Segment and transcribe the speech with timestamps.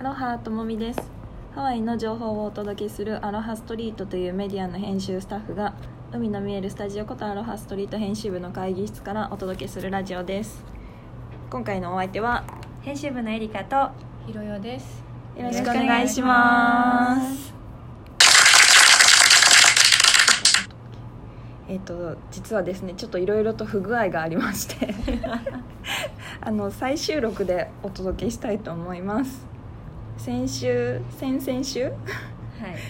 [0.00, 1.00] アロハともみです。
[1.54, 5.74] ハワイの情報をお届けするアロハストリートというメディアの編集スタッフが
[6.10, 10.64] 海の見えるスタジオことアロハストリート編集部の会議室からお届けするラジオです。
[11.50, 12.44] 今回のお相手は
[12.80, 13.90] 編集部のエリカと
[14.26, 15.04] ひろよです。
[15.36, 17.52] よろしくお願いします。
[21.68, 24.94] えっと実はですねちょっといろいろと不具合がありまして。
[26.40, 29.50] あの再収録でお届けしたいと思います
[30.20, 31.84] 先週先々週？
[31.84, 31.94] はい。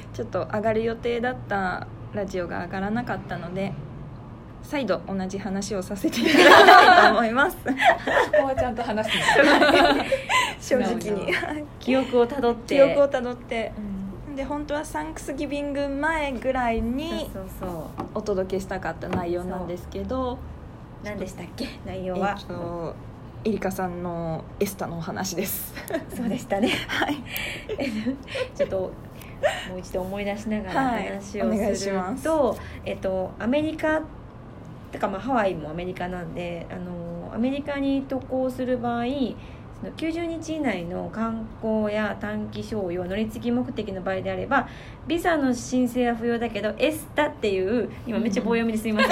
[0.14, 3.72] ちょっと上がる予定だったラジオが上がらなかったので
[4.62, 7.56] 再度同じ話をさせていただきたいと思います。
[7.58, 7.62] こ
[8.40, 9.18] こはちゃんと話す
[10.74, 11.32] 正直に。
[11.78, 12.74] 記憶をたどって。
[12.76, 13.72] 記憶をたどって。
[14.28, 14.36] うん。
[14.36, 20.34] で本当はサンクスギビング前ぐらいにそうそうそお届けしたかった内容なんですけど。
[20.34, 20.36] う。
[21.04, 21.66] 何でしたっけ？
[21.84, 22.94] 内え容は、っと
[23.48, 25.72] エリカさんのエスタのお話です。
[26.14, 26.68] そうでしたね。
[26.86, 27.16] はい。
[28.54, 28.76] ちょっと
[29.70, 31.08] もう一度思い出しながらはい。
[31.08, 32.24] 話をするします。
[32.24, 34.02] と、えっとアメリカ
[34.92, 39.04] とかまあハワイもアメリカなんであのアメリカに渡航する場合
[39.80, 44.68] その90日以内の観光や短期商用乗り継ぎ目的の場合であれば
[45.06, 49.10] ビザの申請は不要だけどエスタっていう今めっちゃ棒読みですみません。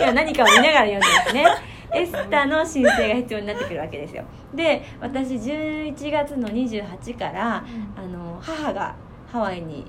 [0.00, 4.24] 今何かを見ながら読んでますねエスタの申請が必要になってくるわけですよ。
[4.54, 7.64] で私11月の28から
[7.96, 8.94] あの母が
[9.26, 9.84] ハワイに、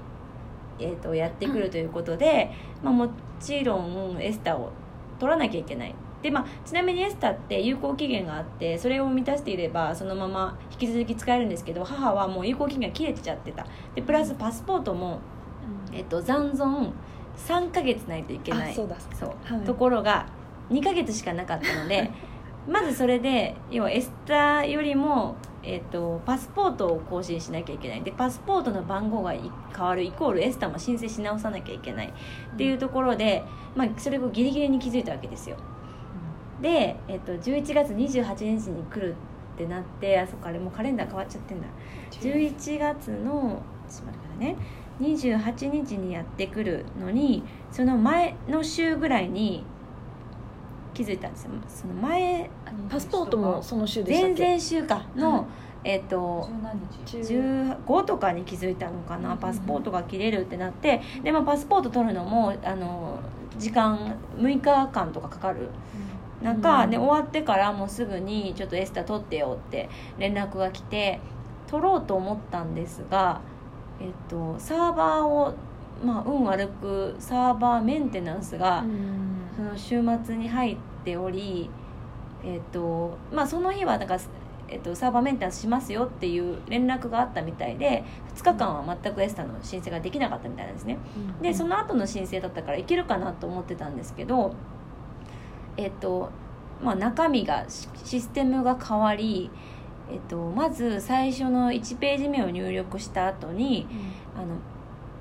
[0.79, 2.51] えー、とやってくるということで、
[2.83, 4.71] まあ、もちろんエスタを
[5.19, 5.95] 取らなきゃいけない。
[6.21, 13.65] で、まあ、ちなみにエスタって有効期限があってそれを満たしていればそのまま引き続き使えるんですけど母はもう有効期限が切れてちゃってた。
[13.95, 15.19] でプラスパスポートも、
[15.93, 16.91] えっと残存
[17.37, 18.71] 3ヶ月ないといけない。
[18.71, 18.97] あそうだ。
[19.17, 19.29] そう。
[19.43, 19.65] はい。
[19.65, 20.25] ところが
[20.69, 22.11] 2ヶ月しかなかったので
[22.67, 28.03] まずそれで要はエスタよりも、えっとパスポートを更新しなきゃいけない。
[28.03, 29.39] でパスポートの番号がい
[29.75, 32.07] 変わるイコールエスタも申請し直さなきゃいけない。
[32.53, 33.43] っていうところで、
[33.75, 35.57] まあ、それをギリギリに気づいたわけですよ。
[36.61, 39.15] で、えっと11月28日に来る
[39.55, 41.67] ってなってあそっかあれもうカレンダー変わっちゃってんだ。
[42.11, 43.23] 11月の
[43.89, 44.55] ちょっと待ってくださいね。
[44.99, 49.63] 28日にやってくるのにその前の週ぐらいに
[50.99, 51.51] 気づいたんですよ。
[51.69, 52.49] その前
[52.89, 55.47] パスポートもその週でしたっ前け々週間の、
[55.85, 56.49] えっと
[57.05, 57.87] 十何日。
[57.87, 59.37] 15とかに気づいたのかな？
[59.37, 63.17] パスポートが切れるってなってで、まあ、パスポート取るのもあの
[63.57, 65.69] 時間6日間とかかかる
[66.41, 66.89] 中、うん。
[66.89, 71.21] で終わってからもうすぐにちょっとエスタ取ってよって連絡が来て
[71.67, 73.39] 取ろうと思ったんですが、
[74.01, 75.53] えっと、サーバーを、
[76.03, 79.29] まあ、運悪くサーバーメンテナンスが、うん。
[79.55, 81.69] その週末に入っており、
[82.43, 84.17] えっとまあ、その日はなんか、
[84.67, 88.03] えっと、サーバーメンテナンスしますよっていう連絡があったみたいで
[88.35, 90.97] 2日間は全くエスタの申請ができなかったみたいなんですね。
[91.41, 94.53] でその後の申請だったからいけるかなと思ってたんですけど
[95.77, 96.29] えっと
[96.81, 99.49] まあ中身がシシステムが変わり、
[100.11, 103.87] えっと、まず最初の1ページ目を入力した後に
[104.35, 104.55] あの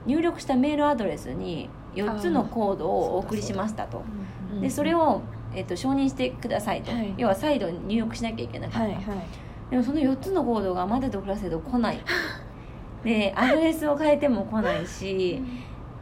[0.07, 3.99] 入力したメールアドレスに4つのコードをお送りしましたと。
[3.99, 4.29] うん
[4.63, 5.21] でそれを、
[5.55, 7.15] えっと、承認してくださいと、はい。
[7.19, 9.05] 要は再度入力しなきゃいけなかった、はいはい。
[9.71, 12.01] でもその4つのコードが待てど暮らせど来ない。
[13.05, 15.41] でアドレスを変えても来ないし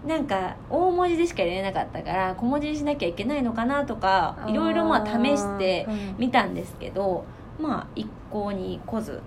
[0.06, 5.86] なんか大文字でしか入れなかったから小文字にしなきゃいけないのかなとかいろいろまあ試して
[6.16, 7.24] みたんですけど
[7.60, 9.20] まあ一向に来ず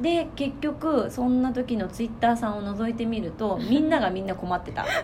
[0.00, 4.84] で結局そんな時のツイッターさんを覗いてみると みんながみんな困ってた。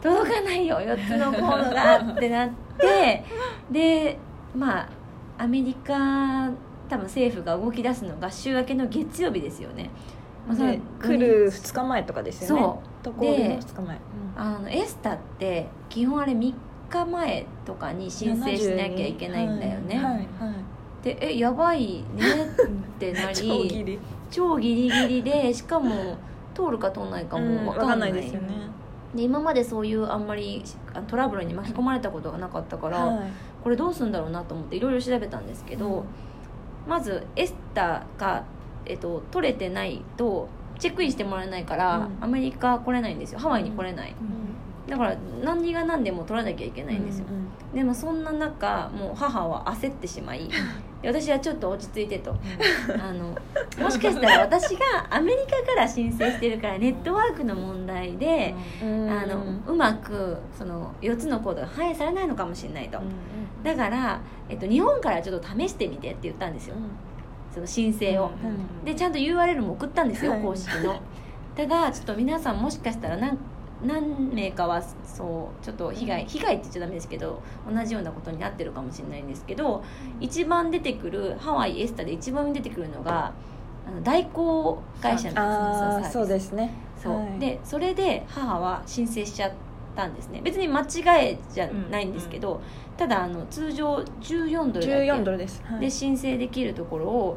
[0.00, 3.24] 届かないよ4つのコードがってなって
[3.68, 4.16] で
[4.54, 4.88] まあ
[5.38, 6.50] アメリカ
[6.88, 9.90] 多分政府が動き出すのが週明けの月曜日ですよね、
[11.00, 12.62] 来る2日前とかですよね。
[12.62, 13.04] そう。
[13.04, 13.98] 渡航日の2日前。
[14.36, 16.54] あのエスタって基本あれ3
[16.88, 20.24] 日前とかに申請しなきゃいけないんだよね、はいはいはい
[21.08, 22.02] でえやばいね
[22.66, 23.98] ってなり 超ギリ。
[24.30, 26.16] 超ギリギリでしかも
[26.54, 28.48] 通るか通んないかうんもわかん分かんな,、ないいですよね。
[29.14, 30.62] で今までそういうあんまり
[30.92, 33.26] あトラブルに巻き込まれたことがなかったから、はい。
[33.64, 36.04] これどうするんだろうなと思っていろいろ調べたんですけど、
[36.86, 38.44] まずエスタが、
[38.84, 40.48] えっと、取れてないと
[40.78, 42.24] チェックインしてもらえないから、うん。
[42.24, 43.38] アメリカ来れないんですよ。
[43.38, 44.14] ハワイに来れない、
[44.86, 47.74] だから何が何でも取らなきゃいけないんですよ、うんうん。
[47.74, 50.48] でもそんな中もう母は焦ってしまい
[51.02, 52.34] で私はちょっと落ち着いてと。
[53.00, 53.36] あの
[53.82, 59.10] もしかしたら私がアメリカから申請してるからネットワークの問題で、うん。
[59.10, 63.00] あのうまくその4つのコードが反映されないのかもしれないと、
[63.62, 66.76] だから、えっと、日本からちょっと試してみてって言ったんですよ、
[67.50, 70.42] そその申請を、うんでちゃんと URL も送ったんですよ、はい。
[70.42, 71.00] 公式の。
[71.56, 73.36] ただちょっと皆さんもしかしたら何
[73.82, 79.84] 何名かはそうちょっと被害被害って言っちゃダメですけど同じようなことになってるかもしれないんですけど
[80.20, 83.32] 一番出てくるハワイエスタで一番出てくるのが
[83.86, 86.70] あの代行会社なんですああそうですね。
[87.02, 87.38] そう、はい。
[87.38, 89.52] でそれで母は申請しちゃっ
[89.96, 90.40] たんですね。
[90.42, 92.60] 別に間違えじゃないんですけど、
[92.98, 95.80] ただあの通常14ドルだけ14ドルです、はい。
[95.80, 97.36] で申請できるところを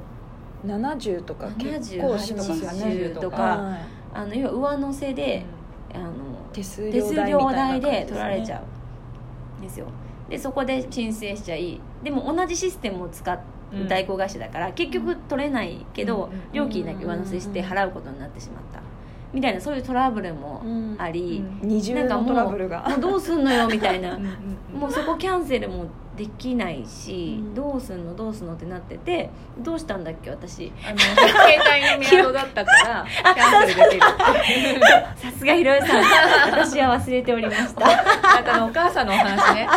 [0.65, 2.85] 70とか結構しますよね。
[3.13, 3.79] 70とかはい。
[4.13, 5.45] あの要は上乗せで、
[5.95, 6.11] あの
[6.53, 8.61] 手数料代で取られちゃ
[9.57, 9.87] うんですよ。
[10.29, 16.51] でそこで申請しちゃいでも同じシステムを使うん代行会社だから結局取れないけど、うん。
[16.51, 18.81] 料金だけ上乗せして払うことになってしまった
[19.33, 20.95] みたいなそういうトラブルもうん。
[20.99, 21.67] あり、うん。
[21.67, 22.87] 二重のトラブルが。
[22.89, 24.17] もうどうすんのよみたいな。
[24.73, 25.85] もうそこキャンセルも
[26.17, 27.55] できないし、うん。
[27.55, 29.29] どうすんのどうすんのってなってて
[29.59, 30.71] どうしたんだっけ私。
[30.85, 34.01] あの携帯のメアドだったからキャンセルできる。
[35.15, 35.55] さすが。
[35.55, 36.03] ひろゆさん。
[36.51, 37.85] 私は忘れておりました。
[37.85, 39.69] あなたのお母さんのお話ね。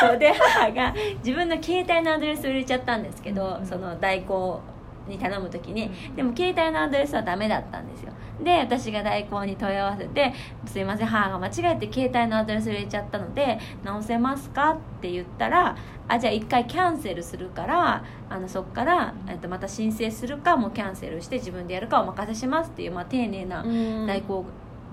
[0.00, 3.66] そうで母が自分の携帯のアドレスを入れちゃったんですけど、うん。
[3.66, 4.60] その代行
[5.08, 6.16] に頼む時に、うん。
[6.16, 10.32] でも携帯のアドレスはダメだったんですよで私が代行に問い合わせて
[10.66, 15.76] 「すいません母が間違えて携帯のアドレス入れちゃったので直せますか?」って言ったら
[16.08, 24.06] 「あじゃあ一回キャンセルするからあのそっから、えっと、また申請するかもうキャンセルして自分でやるかお任せします」っていう、まあ、丁寧なうん。
[24.06, 24.44] 代行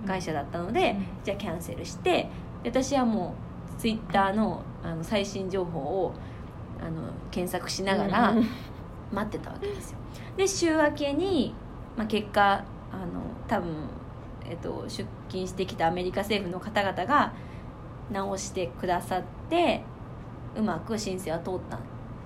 [0.06, 1.06] 会社だったので、うん。
[1.24, 2.30] じゃあキャンセルして
[2.64, 3.34] で私はも
[3.78, 6.14] うツイッターのあの最新情報を
[6.82, 7.02] あの
[7.32, 8.48] 検索しながらうん。
[9.12, 9.98] 待ってたわけですよ。
[10.38, 11.54] で週明けに、
[11.98, 13.74] まあ、結果あの多分、
[14.50, 17.34] えっと、出勤してきたアメリカ政府の方々が
[18.12, 19.82] 直してくださって
[20.56, 21.80] うまく申請は通ったっ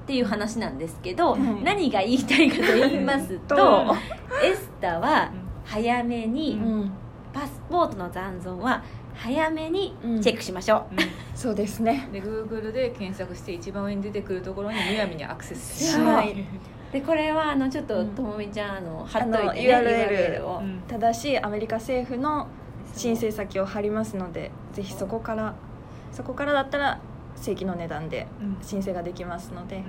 [0.05, 3.95] ていう話なんですけど、はい何が言いたいかと言いますとと
[4.43, 5.31] エスタは
[5.65, 6.91] 早めに、うん。
[7.33, 8.83] パスポートの残存は
[9.15, 11.09] 早めにチェックしましょう、うん。
[11.35, 12.07] そうですね。
[12.11, 16.45] で Google で検索して一番上に出てくるところにむやみにアクセスしはないい
[16.93, 18.09] でこれはあのちょっとうん。
[18.15, 20.83] ともみちゃんあの貼っといてね URL を、うん。
[20.87, 22.47] 正しいアメリカ政府の
[22.95, 25.55] 申請先を貼りますのでぜひそこから
[26.11, 27.01] そこからだったら
[27.35, 28.57] 正規の値段でうん。
[28.61, 29.83] 申請ができますので、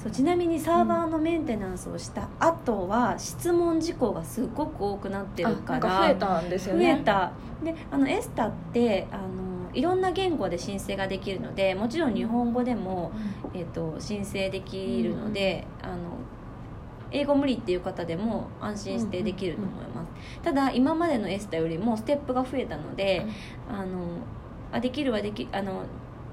[0.00, 7.32] そうちなみにサーバーのメンテナンスをした後は質問事項がすごく多くなってるあから増えたんですよ増ねえた。
[7.64, 13.12] であのエスタってあのいろんな言語で申請ができるのでもちろん日本語でも、
[13.54, 16.09] えっと申請できるので、あの
[17.10, 23.26] 英語無理っていう方でも安心してできると思います、ただ今までのエスタよりもステップが増えたので、
[23.68, 24.06] あの
[24.72, 25.84] あできるわできあの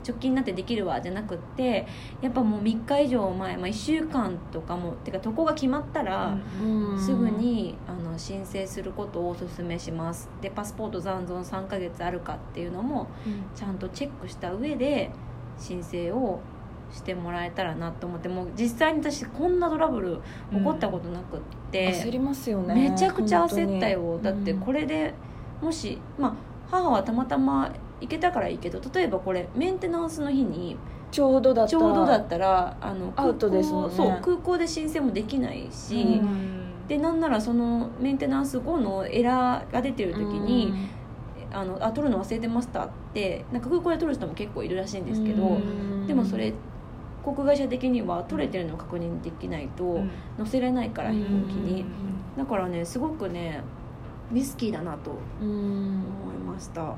[0.08, 1.86] 直近になってできるわじゃなくって
[2.22, 10.30] やっぱもう3日以上前、まあ、1週間とかもてか渡航が決まったら、うんすぐにあの申請することをお勧めします。
[10.42, 13.08] でパスポート残存3ヶ月あるかっていうのも
[13.56, 15.12] ちゃんとチェックした上で
[15.60, 16.40] 申請を
[16.94, 20.20] してもらえたらなと思ってもう実際に私こんなトラブル
[20.52, 21.40] 起こったことなくっ
[21.72, 24.20] て、焦りますよねめちゃくちゃ焦ったよ。
[24.22, 25.14] だってこれ、れで
[25.62, 26.34] もしまあ
[26.70, 30.78] 母はたまたま行けたからいいけど例えばこれメンテナンスの日に
[31.12, 31.70] ちょうどだった。
[31.70, 33.96] ちょうどだったらあのアウトですもんね。
[33.96, 36.88] そう空港で申請もできないし、うん。
[36.88, 40.74] でなんならそのメンテナンス後のエラーが出てる時に、
[41.52, 46.08] あのあ取るの忘れてましたってなんか空港で取る人も結構いるらしいんですけど、うん。
[46.08, 46.54] でもそれ
[47.28, 50.00] 航空会社的には取れてるのを確認できないと
[50.40, 51.86] 乗せれないから飛行機に。
[52.38, 53.62] だからねすごくね
[54.32, 56.96] リスキーだなとうん思いました。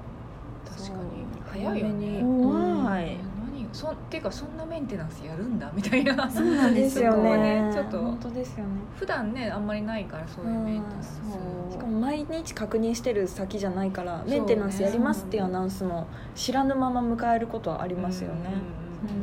[0.66, 1.26] 確かに。
[1.52, 2.44] 早早いよめにね。
[2.44, 3.18] 怖い。
[3.72, 6.30] そっていうかそんなメンテナンスやるんだみたいな。
[6.30, 7.38] そうなんでですすよよね。
[7.66, 8.00] ね ちょっと。
[8.00, 8.72] 本当ですよね。
[8.96, 11.22] 普段ねあんまりないからそういうメンテナンス。
[11.66, 11.72] うん。
[11.72, 16.06] しかも毎日確認してる先じゃないからメンテナンスやりますっていうアナウンスも
[16.36, 18.54] 知らぬまま迎えることはありますよね。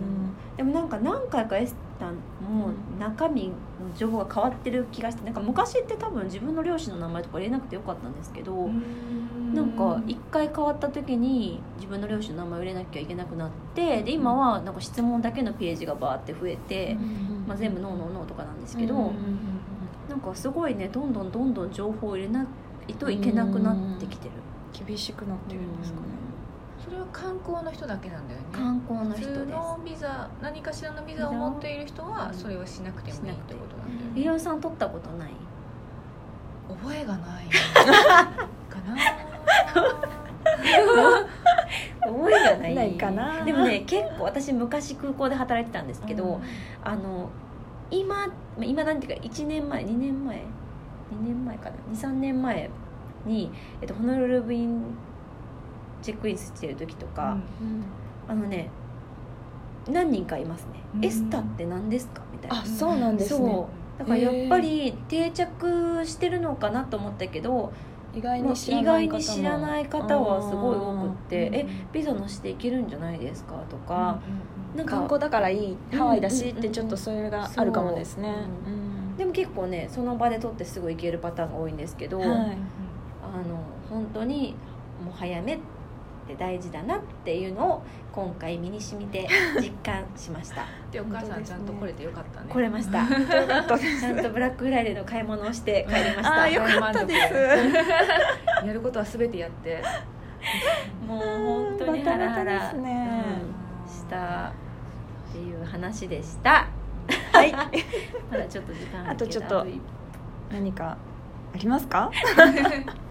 [0.01, 0.16] うん
[0.57, 3.55] でもなんか何回かエスタも中身の
[3.97, 9.55] 情報が変わってる気がしてなんか昔って多分自分の両親の名前とか入れなくてよかったんですけど、うん。
[9.55, 16.97] なんか一回変わった時に自分の両親の名前を入れなきゃいけなくなってで今はなんか質問だけのページがバーって増えて、
[17.47, 19.47] まあ、全部「ノーノーノー」とかなんですけど、うん。
[20.09, 22.47] なんかすごいねどんどんどんどん情報を入れな
[22.87, 24.33] いといけなくなってきてる、
[24.87, 26.07] 厳しくなってるんですかね
[26.87, 28.47] それは観光の人だけなんだよね。
[28.53, 29.41] 観光の普人です。
[29.41, 34.21] 通のビザ何かしらのビザを持っている人はそれはしなくてもいいってことなんだよね。
[34.21, 35.33] 医療さん取ったことない？
[36.69, 37.47] 覚えがない。
[38.71, 38.97] かな。
[42.01, 42.75] 覚えがない。
[42.75, 43.45] ないかな。
[43.45, 46.41] でもね結構私昔空港で働いてたんですけど、
[46.85, 47.31] あの
[47.91, 48.25] 今ま
[48.61, 50.43] あ今なんていうか1年前2年前？2
[51.25, 52.71] 年前かな？23年前
[53.25, 53.51] に、
[53.81, 54.83] えっと、ホノルル便
[56.07, 57.37] チェックインしてる時とか、
[58.29, 58.71] あのね
[59.91, 61.05] 何人かいますね、うん。
[61.05, 62.23] エスタって何ですか？
[62.33, 62.59] みたいな。
[62.61, 63.67] あそうなんですね。
[63.99, 67.73] だからやっぱり定着してるのかなと思ったけど、
[68.15, 69.21] 意外に知ら意ない方も。
[69.21, 74.21] 外に知らない方はすごい多くって「うんえビザのしていけるんじゃないですか?」とか、
[74.77, 78.35] なんか観光だからいいハワイだしうんってちょっとそれがあるかもですね。
[79.17, 82.29] でも結構ねその場で取ってすぐ行けるパターンが多いんですけど、はい。
[82.29, 82.57] あの
[83.89, 84.55] 本当に
[85.03, 85.59] もう早めっ
[86.27, 89.29] て大事だなっていうのを今回身に染みて
[89.61, 90.65] 実感しました。
[90.91, 92.47] でお母さんちゃんと来れてよかったね。
[92.51, 96.49] 来れましたちゃんとブラックフライデーの買い物をして帰りました。
[96.49, 98.67] よかったです。
[98.67, 99.83] やることは全てやって。
[101.07, 102.73] もう本当にハラハラ。
[102.73, 102.83] うん
[103.89, 104.53] した
[105.31, 106.67] っていう話でした。
[107.33, 107.53] はい。
[108.31, 109.67] まだちょっと時間あとちょっと
[110.51, 110.97] 何か
[111.55, 112.11] ありますか？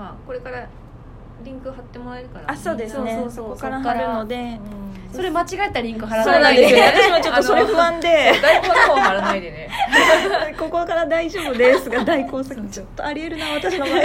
[0.00, 0.66] まあこれから
[1.44, 3.18] リンク貼ってもらえるからあそうですね。
[3.22, 3.54] そうそうそう。
[3.54, 4.34] そこから貼るので。
[4.36, 5.14] うん。
[5.14, 6.84] それ間違えたリンク貼らそうないんですよ。
[6.88, 8.32] 私もちょっとそれ不安で。
[8.40, 9.68] 大根の方貼らないでね。
[10.58, 13.96] ここから大丈夫ですが大工先ちょっとありえるな私の場合。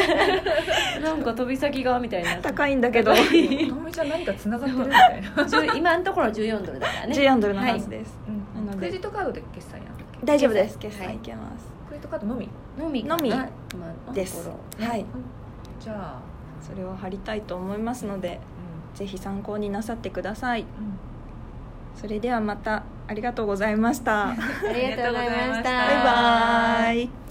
[1.02, 2.36] なんか飛び先がみたいな。
[2.38, 3.14] 高いんだけど。
[3.16, 7.16] ともみちゃん何か繋がってるみたいな、10今のところ14ドルだからね。
[7.16, 8.18] 14ドルのはずです、
[8.56, 8.78] なので。
[8.78, 9.82] クレジットカードで決済や
[10.24, 10.78] 大丈夫です。
[10.78, 11.08] 決はい。
[11.08, 12.50] 済いけます、クレジットカードのみ？
[12.78, 13.04] のみ。
[13.04, 13.34] のみ
[14.14, 14.50] です。
[14.80, 15.06] はい
[15.80, 16.20] じゃあ、
[16.62, 18.40] それを貼りたいと思いますので
[18.96, 20.66] ぜひ参考になさってください。
[21.96, 24.36] それではまたありがとうございましたあ
[24.74, 25.80] りがとうございました。
[25.88, 26.86] ありがとうございました。
[26.86, 27.25] バイバイ